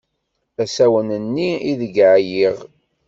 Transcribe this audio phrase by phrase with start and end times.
[0.63, 2.57] Asawen-nni ideg ɛyiɣ.